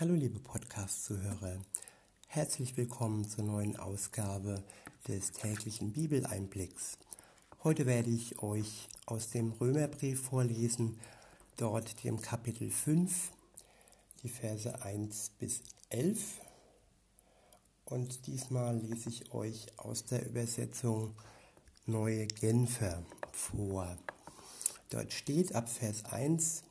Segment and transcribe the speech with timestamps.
[0.00, 1.60] Hallo liebe Podcast-Zuhörer,
[2.26, 4.64] herzlich willkommen zur neuen Ausgabe
[5.06, 6.98] des täglichen Bibeleinblicks.
[7.62, 10.98] Heute werde ich euch aus dem Römerbrief vorlesen,
[11.58, 13.30] dort dem Kapitel 5,
[14.24, 16.40] die Verse 1 bis 11.
[17.84, 21.14] Und diesmal lese ich euch aus der Übersetzung
[21.86, 23.96] Neue Genfer vor.
[24.90, 26.64] Dort steht ab Vers 1,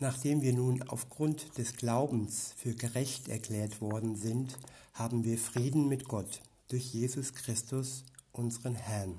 [0.00, 4.58] Nachdem wir nun aufgrund des Glaubens für gerecht erklärt worden sind,
[4.92, 9.18] haben wir Frieden mit Gott durch Jesus Christus, unseren Herrn.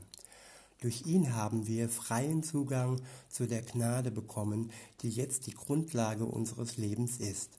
[0.82, 6.76] Durch ihn haben wir freien Zugang zu der Gnade bekommen, die jetzt die Grundlage unseres
[6.76, 7.52] Lebens ist.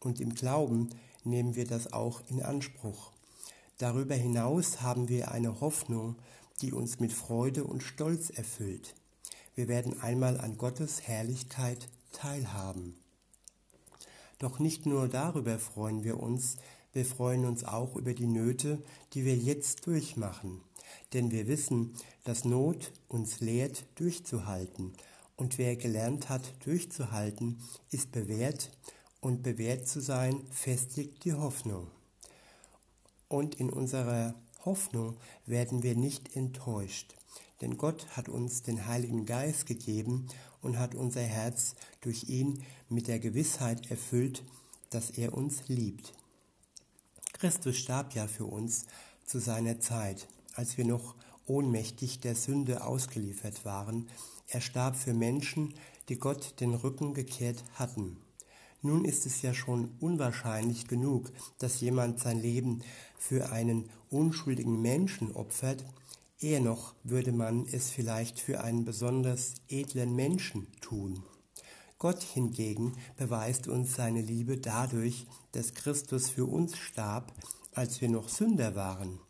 [0.00, 0.88] Und im Glauben
[1.24, 3.12] nehmen wir das auch in Anspruch.
[3.76, 6.16] Darüber hinaus haben wir eine Hoffnung,
[6.62, 8.94] die uns mit Freude und Stolz erfüllt.
[9.54, 12.94] Wir werden einmal an Gottes Herrlichkeit teilhaben.
[14.38, 16.56] Doch nicht nur darüber freuen wir uns,
[16.92, 20.60] wir freuen uns auch über die Nöte, die wir jetzt durchmachen.
[21.12, 21.94] Denn wir wissen,
[22.24, 24.92] dass Not uns lehrt, durchzuhalten.
[25.36, 28.70] Und wer gelernt hat, durchzuhalten, ist bewährt.
[29.20, 31.88] Und bewährt zu sein, festigt die Hoffnung.
[33.28, 35.16] Und in unserer Hoffnung
[35.46, 37.14] werden wir nicht enttäuscht.
[37.60, 40.26] Denn Gott hat uns den Heiligen Geist gegeben
[40.62, 44.42] und hat unser Herz durch ihn mit der Gewissheit erfüllt,
[44.90, 46.14] dass er uns liebt.
[47.32, 48.86] Christus starb ja für uns
[49.24, 51.14] zu seiner Zeit, als wir noch
[51.46, 54.08] ohnmächtig der Sünde ausgeliefert waren.
[54.48, 55.74] Er starb für Menschen,
[56.08, 58.16] die Gott den Rücken gekehrt hatten.
[58.82, 62.82] Nun ist es ja schon unwahrscheinlich genug, dass jemand sein Leben
[63.18, 65.84] für einen unschuldigen Menschen opfert,
[66.42, 71.22] Eher noch würde man es vielleicht für einen besonders edlen Menschen tun.
[71.98, 77.34] Gott hingegen beweist uns seine Liebe dadurch, dass Christus für uns starb,
[77.74, 79.20] als wir noch Sünder waren.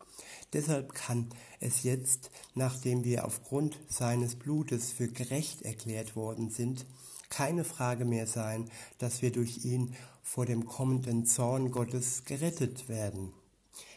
[0.53, 1.27] Deshalb kann
[1.59, 6.85] es jetzt, nachdem wir aufgrund seines Blutes für gerecht erklärt worden sind,
[7.29, 8.69] keine Frage mehr sein,
[8.99, 13.33] dass wir durch ihn vor dem kommenden Zorn Gottes gerettet werden.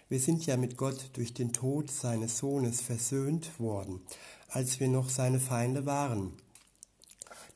[0.08, 4.00] Wir sind ja mit Gott durch den Tod seines Sohnes versöhnt worden,
[4.48, 6.32] als wir noch seine Feinde waren.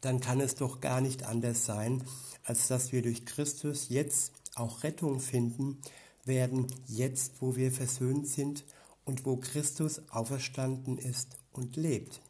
[0.00, 2.02] Dann kann es doch gar nicht anders sein,
[2.44, 5.78] als dass wir durch Christus jetzt auch Rettung finden
[6.24, 8.64] werden, jetzt wo wir versöhnt sind
[9.04, 12.22] und wo Christus auferstanden ist und lebt.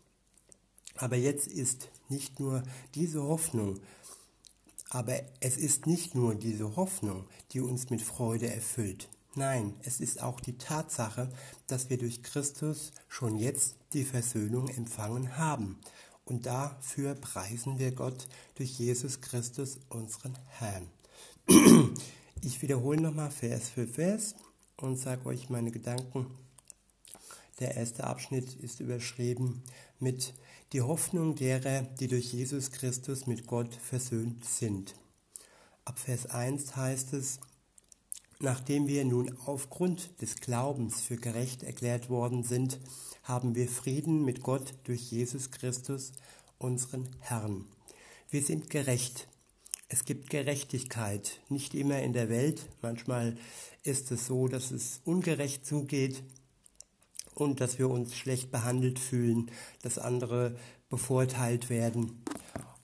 [0.96, 2.64] Aber jetzt ist nicht nur
[2.94, 3.80] diese Hoffnung,
[4.90, 9.08] aber es ist nicht nur diese Hoffnung, die uns mit Freude erfüllt.
[9.38, 11.30] Nein, es ist auch die Tatsache,
[11.68, 15.78] dass wir durch Christus schon jetzt die Versöhnung empfangen haben.
[16.24, 20.88] Und dafür preisen wir Gott durch Jesus Christus, unseren Herrn.
[22.40, 24.36] Ich wiederhole nochmal Vers für Vers
[24.76, 26.26] und sage euch meine Gedanken.
[27.58, 29.64] Der erste Abschnitt ist überschrieben
[29.98, 30.34] mit
[30.72, 34.94] die Hoffnung derer, die durch Jesus Christus mit Gott versöhnt sind.
[35.84, 37.40] Ab Vers 1 heißt es,
[38.40, 42.78] Nachdem wir nun aufgrund des Glaubens für gerecht erklärt worden sind,
[43.24, 46.12] haben wir Frieden mit Gott durch Jesus Christus,
[46.56, 47.64] unseren Herrn.
[48.30, 49.26] Wir sind gerecht.
[49.88, 52.68] Es gibt Gerechtigkeit, nicht immer in der Welt.
[52.80, 53.36] Manchmal
[53.82, 56.22] ist es so, dass es ungerecht zugeht
[57.34, 59.50] und dass wir uns schlecht behandelt fühlen,
[59.82, 60.56] dass andere
[60.88, 62.22] bevorteilt werden.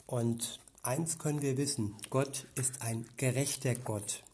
[0.07, 4.25] Und eins können wir wissen, Gott ist ein gerechter Gott.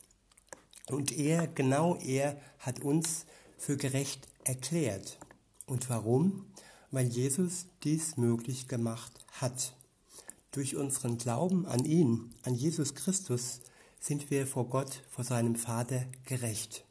[0.90, 5.18] Und er, genau er, hat uns für gerecht erklärt.
[5.66, 6.46] Und warum?
[6.90, 9.74] Weil Jesus dies möglich gemacht hat.
[10.50, 13.60] Durch unseren Glauben an ihn, an Jesus Christus,
[14.00, 16.84] sind wir vor Gott, vor seinem Vater gerecht.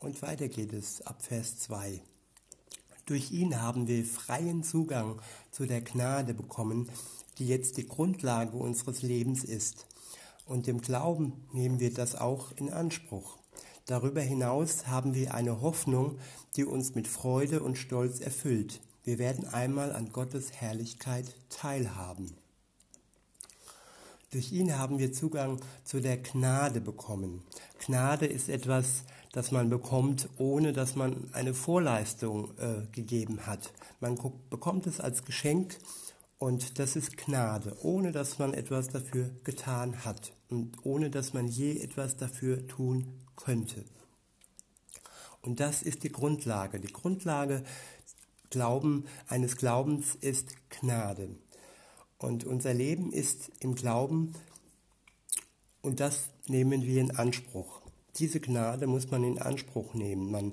[0.00, 2.02] Und weiter geht es ab Vers 2.
[3.06, 6.90] Durch ihn haben wir freien Zugang zu der Gnade bekommen,
[7.38, 9.86] die jetzt die Grundlage unseres Lebens ist
[10.50, 13.38] und im Glauben nehmen wir das auch in Anspruch.
[13.86, 16.18] Darüber hinaus haben wir eine Hoffnung,
[16.56, 18.80] die uns mit Freude und Stolz erfüllt.
[19.04, 22.36] Wir werden einmal an Gottes Herrlichkeit teilhaben.
[24.32, 27.42] Durch ihn haben wir Zugang zu der Gnade bekommen.
[27.78, 33.72] Gnade ist etwas, das man bekommt, ohne dass man eine Vorleistung äh, gegeben hat.
[34.00, 34.18] Man
[34.50, 35.78] bekommt es als Geschenk
[36.40, 41.46] und das ist Gnade, ohne dass man etwas dafür getan hat und ohne dass man
[41.46, 43.84] je etwas dafür tun könnte.
[45.42, 46.80] Und das ist die Grundlage.
[46.80, 47.62] Die Grundlage
[48.48, 51.28] Glauben, eines Glaubens ist Gnade.
[52.16, 54.34] Und unser Leben ist im Glauben
[55.82, 57.82] Und das nehmen wir in Anspruch.
[58.16, 60.30] Diese Gnade muss man in Anspruch nehmen.
[60.30, 60.52] Man,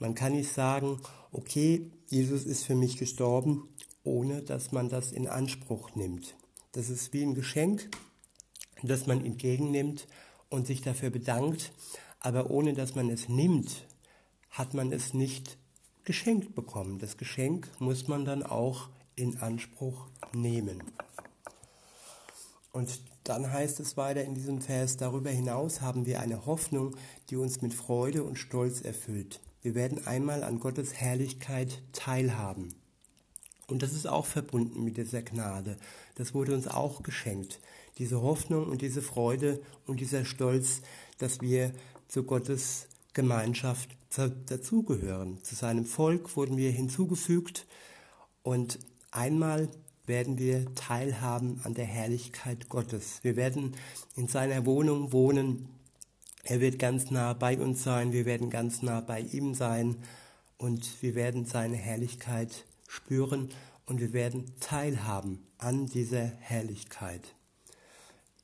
[0.00, 1.00] man kann nicht sagen,
[1.30, 3.68] okay, Jesus ist für mich gestorben,
[4.08, 6.34] ohne dass man das in Anspruch nimmt.
[6.72, 7.90] Das ist wie ein Geschenk,
[8.82, 10.08] das man entgegennimmt
[10.48, 11.72] und sich dafür bedankt,
[12.20, 13.86] aber ohne dass man es nimmt,
[14.50, 15.58] hat man es nicht
[16.04, 16.98] geschenkt bekommen.
[16.98, 20.82] Das Geschenk muss man dann auch in Anspruch nehmen.
[22.72, 26.96] Und dann heißt es weiter in diesem Vers, darüber hinaus haben wir eine Hoffnung,
[27.28, 29.40] die uns mit Freude und Stolz erfüllt.
[29.60, 32.74] Wir werden einmal an Gottes Herrlichkeit teilhaben.
[33.68, 35.76] Und das ist auch verbunden mit dieser Gnade.
[36.14, 37.60] Das wurde uns auch geschenkt.
[37.98, 40.80] Diese Hoffnung und diese Freude und dieser Stolz,
[41.18, 41.72] dass wir
[42.08, 43.90] zu Gottes Gemeinschaft
[44.46, 45.42] dazugehören.
[45.42, 47.66] Zu seinem Volk wurden wir hinzugefügt
[48.42, 48.78] und
[49.10, 49.68] einmal
[50.06, 53.18] werden wir teilhaben an der Herrlichkeit Gottes.
[53.22, 53.76] Wir werden
[54.16, 55.68] in seiner Wohnung wohnen.
[56.44, 58.12] Er wird ganz nah bei uns sein.
[58.12, 59.96] Wir werden ganz nah bei ihm sein
[60.56, 63.50] und wir werden seine Herrlichkeit spüren
[63.86, 67.36] und wir werden teilhaben an dieser Herrlichkeit.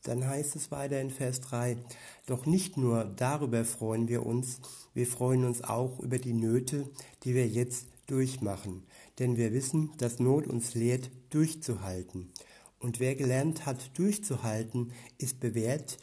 [0.04, 1.78] Dann heißt es weiter in Vers 3,
[2.26, 4.60] doch nicht nur darüber freuen wir uns,
[4.92, 6.88] wir freuen uns auch über die Nöte,
[7.24, 8.84] die wir jetzt durchmachen,
[9.18, 12.30] denn wir wissen, dass Not uns lehrt, durchzuhalten.
[12.78, 15.98] Und wer gelernt hat, durchzuhalten, ist bewährt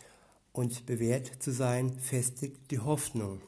[0.51, 3.39] und bewährt zu sein, festigt die Hoffnung.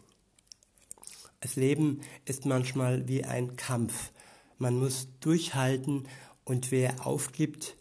[1.39, 4.11] Das Leben ist manchmal wie ein Kampf.
[4.57, 6.07] Man muss durchhalten
[6.43, 7.75] und wer aufgibt,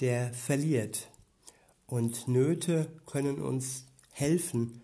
[0.00, 1.08] der verliert.
[1.86, 4.82] Und Nöte können uns helfen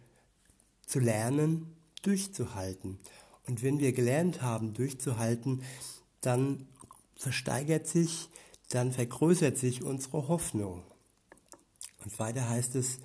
[0.87, 2.99] zu lernen, durchzuhalten.
[3.47, 5.63] Und wenn wir gelernt haben, durchzuhalten,
[6.21, 6.67] dann
[7.17, 8.29] versteigert sich,
[8.69, 10.83] dann vergrößert sich unsere Hoffnung.
[12.05, 12.99] Und weiter heißt es,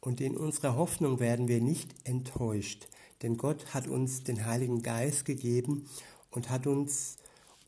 [0.00, 2.88] und in unserer Hoffnung werden wir nicht enttäuscht,
[3.22, 5.88] denn Gott hat uns den Heiligen Geist gegeben
[6.30, 7.16] und hat uns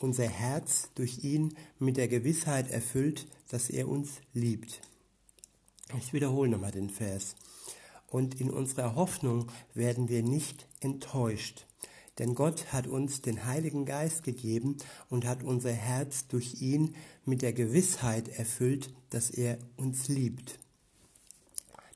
[0.02, 4.80] unser Herz durch ihn mit der Gewissheit erfüllt, dass er uns liebt.
[5.98, 7.34] Ich wiederhole nochmal den Vers.
[8.08, 11.66] Und in unserer Hoffnung werden wir nicht enttäuscht.
[12.18, 14.76] Denn Gott hat uns den Heiligen Geist gegeben
[15.08, 16.94] und hat unser Herz durch ihn
[17.24, 20.58] mit der Gewissheit erfüllt, dass er uns liebt.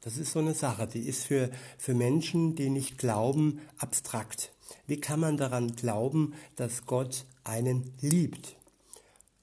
[0.00, 4.52] Das ist so eine Sache, die ist für, für Menschen, die nicht glauben, abstrakt.
[4.86, 8.56] Wie kann man daran glauben, dass Gott einen liebt?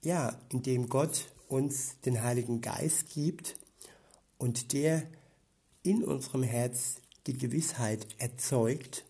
[0.02, 3.58] Ja, indem Gott uns den Heiligen Geist gibt
[4.38, 5.04] und der
[5.84, 6.96] in unserem Herz
[7.28, 9.06] die Gewissheit erzeugt,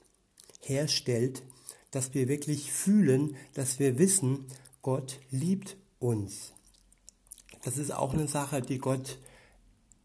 [0.60, 1.44] herstellt,
[1.92, 4.46] dass wir wirklich fühlen, dass wir wissen,
[4.82, 6.54] Gott liebt uns.
[7.64, 9.20] Das ist auch eine Sache, die Gott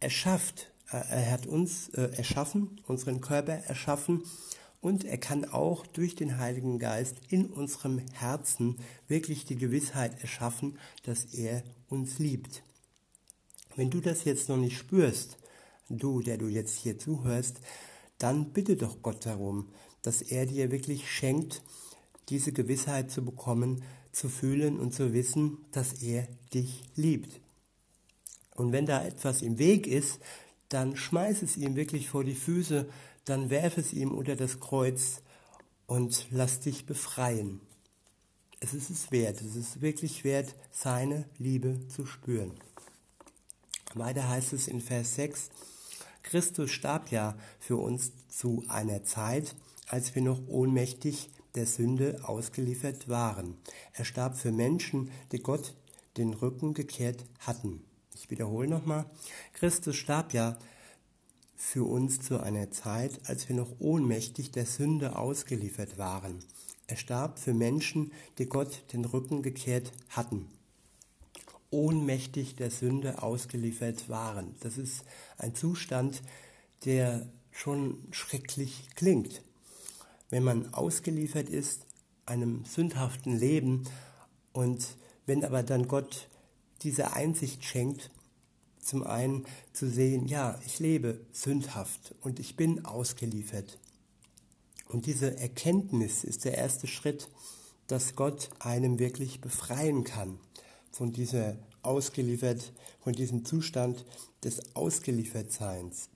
[0.00, 0.70] erschafft.
[0.90, 4.22] Er hat uns äh, erschaffen, unseren Körper erschaffen
[4.80, 8.76] und er kann auch durch den Heiligen Geist in unserem Herzen
[9.08, 12.62] wirklich die Gewissheit erschaffen, dass er uns liebt.
[13.76, 15.36] Wenn du das jetzt noch nicht spürst,
[15.88, 17.60] du, der du jetzt hier zuhörst,
[18.18, 19.68] dann bitte doch Gott darum,
[20.02, 21.62] dass er dir wirklich schenkt,
[22.28, 23.82] diese Gewissheit zu bekommen,
[24.12, 27.40] zu fühlen und zu wissen, dass er dich liebt.
[28.54, 30.18] Und wenn da etwas im Weg ist,
[30.68, 32.88] dann schmeiß es ihm wirklich vor die Füße,
[33.28, 35.22] dann werf es ihm unter das Kreuz
[35.86, 37.60] und lass dich befreien.
[38.60, 42.52] Es ist es wert, es ist wirklich wert, seine Liebe zu spüren.
[43.94, 45.50] Weiter heißt es in Vers 6,
[46.22, 49.54] Christus starb ja für uns zu einer Zeit,
[49.86, 53.56] als wir noch ohnmächtig der Sünde ausgeliefert waren.
[53.94, 55.74] Er starb für Menschen, die Gott
[56.16, 57.82] den Rücken gekehrt hatten.
[58.14, 59.06] Ich wiederhole nochmal.
[59.54, 60.58] Christus starb ja
[61.72, 66.38] für uns zu einer Zeit, als wir noch ohnmächtig der Sünde ausgeliefert waren.
[66.86, 70.48] Er starb für Menschen, die Gott den Rücken gekehrt hatten
[71.70, 74.54] ohnmächtig der Sünde ausgeliefert waren.
[74.60, 75.04] Das ist
[75.36, 76.22] ein Zustand,
[76.84, 79.42] der schon schrecklich klingt.
[80.30, 81.84] Wenn man ausgeliefert ist
[82.26, 83.84] einem sündhaften Leben
[84.52, 84.86] und
[85.26, 86.28] wenn aber dann Gott
[86.82, 88.10] diese Einsicht schenkt,
[88.88, 93.78] zum einen zu sehen, ja, ich lebe sündhaft und ich bin ausgeliefert.
[94.88, 97.28] Und diese Erkenntnis ist der erste Schritt,
[97.86, 100.38] dass Gott einem wirklich befreien kann
[100.90, 104.04] von dieser ausgeliefert, von diesem Zustand
[104.42, 106.08] des Ausgeliefertseins.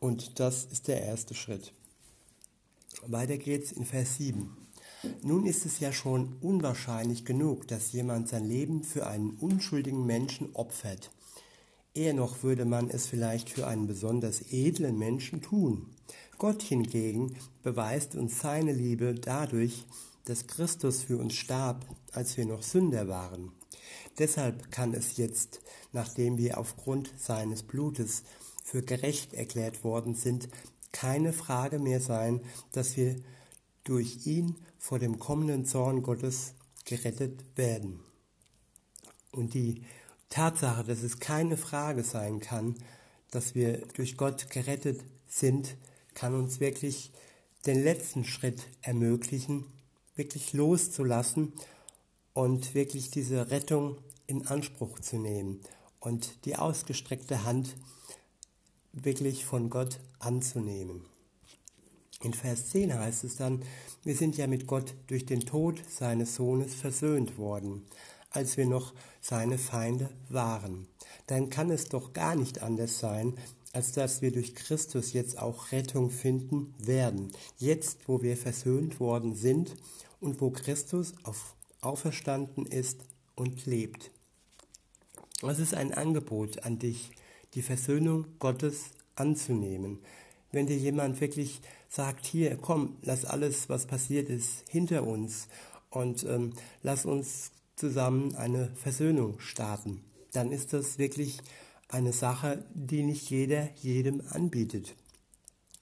[0.00, 1.72] Und das ist der erste Schritt.
[3.06, 4.56] Weiter geht's in Vers 7.
[5.22, 10.54] Nun ist es ja schon unwahrscheinlich genug, dass jemand sein Leben für einen unschuldigen Menschen
[10.54, 11.10] opfert.
[11.94, 15.90] Eher noch würde man es vielleicht für einen besonders edlen Menschen tun.
[16.38, 19.84] Gott hingegen beweist uns seine Liebe dadurch,
[20.24, 23.52] dass Christus für uns starb, als wir noch Sünder waren.
[24.18, 25.60] Deshalb kann es jetzt,
[25.92, 28.22] nachdem wir aufgrund seines Blutes
[28.64, 30.48] für gerecht erklärt worden sind,
[30.92, 32.40] keine Frage mehr sein,
[32.72, 33.16] dass wir
[33.84, 38.00] durch ihn vor dem kommenden Zorn Gottes gerettet werden.
[39.30, 39.82] Und die
[40.32, 42.74] Tatsache, dass es keine Frage sein kann,
[43.30, 45.76] dass wir durch Gott gerettet sind,
[46.14, 47.10] kann uns wirklich
[47.66, 49.66] den letzten Schritt ermöglichen,
[50.16, 51.52] wirklich loszulassen
[52.32, 55.60] und wirklich diese Rettung in Anspruch zu nehmen
[56.00, 57.76] und die ausgestreckte Hand
[58.92, 61.04] wirklich von Gott anzunehmen.
[62.22, 63.62] In Vers 10 heißt es dann,
[64.02, 67.84] wir sind ja mit Gott durch den Tod seines Sohnes versöhnt worden,
[68.32, 70.86] als wir noch seine Feinde waren.
[71.26, 73.34] Dann kann es doch gar nicht anders sein,
[73.72, 77.32] als dass wir durch Christus jetzt auch Rettung finden werden.
[77.58, 79.74] Jetzt, wo wir versöhnt worden sind
[80.20, 82.98] und wo Christus auf, auferstanden ist
[83.34, 84.10] und lebt.
[85.42, 87.10] Es ist ein Angebot an dich,
[87.54, 89.98] die Versöhnung Gottes anzunehmen.
[90.52, 95.48] Wenn dir jemand wirklich sagt, hier, komm, lass alles, was passiert ist, hinter uns
[95.90, 97.50] und ähm, lass uns
[97.82, 101.38] zusammen eine Versöhnung starten, dann ist das wirklich
[101.88, 104.94] eine Sache, die nicht jeder jedem anbietet.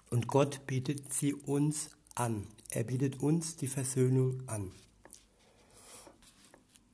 [0.09, 2.47] Und Gott bietet sie uns an.
[2.71, 4.73] Er bietet uns die Versöhnung an.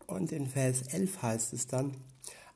[0.09, 1.93] Und in Vers 11 heißt es dann,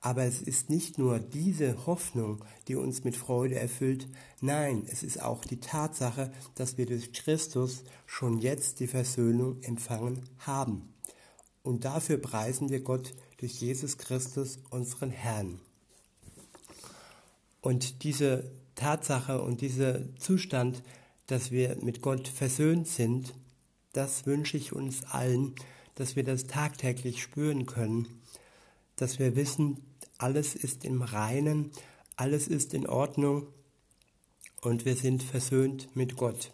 [0.01, 4.09] aber es ist nicht nur diese Hoffnung, die uns mit Freude erfüllt,
[4.41, 10.25] nein, es ist auch die Tatsache, dass wir durch Christus schon jetzt die Versöhnung empfangen
[10.39, 10.89] haben.
[11.63, 15.61] Und dafür preisen wir Gott durch Jesus Christus, unseren Herrn.
[17.61, 20.83] Und diese Tatsache und dieser Zustand,
[21.27, 23.35] dass wir mit Gott versöhnt sind,
[23.93, 25.55] das wünsche ich uns allen,
[25.97, 28.09] dass wir das tagtäglich spüren können,
[28.97, 29.79] dass wir wissen,
[30.17, 31.71] alles ist im Reinen,
[32.17, 33.47] alles ist in Ordnung
[34.63, 36.53] und wir sind versöhnt mit Gott.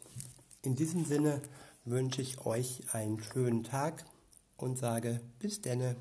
[0.63, 1.43] In diesem Sinne
[1.85, 4.05] wünsche ich euch einen schönen Tag
[4.57, 5.97] und sage bis denne.